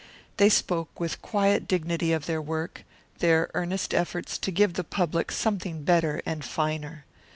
[0.37, 2.85] They spoke with quiet dignity of their work,
[3.19, 7.05] their earnest efforts to give the public something better and finer.